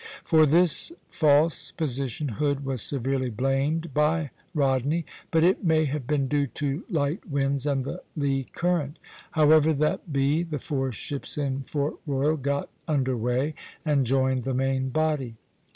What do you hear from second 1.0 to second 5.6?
false position Hood was severely blamed by Rodney, but